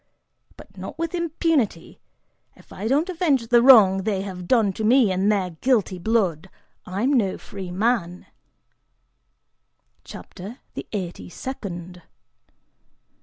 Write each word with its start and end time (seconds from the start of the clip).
But 0.57 0.75
not 0.75 0.97
with 0.97 1.13
impunity! 1.13 1.99
If 2.55 2.73
I 2.73 2.87
don't 2.87 3.07
avenge 3.07 3.49
the 3.49 3.61
wrong 3.61 4.01
they 4.01 4.23
have 4.23 4.47
done 4.47 4.73
me 4.79 5.11
in 5.11 5.29
their 5.29 5.51
guilty 5.51 5.99
blood, 5.99 6.49
I'm 6.87 7.13
no 7.13 7.37
free 7.37 7.69
man!" 7.69 8.25
CHAPTER 10.03 10.57
THE 10.73 10.87
EIGHTY 10.91 11.29
SECOND. 11.29 12.01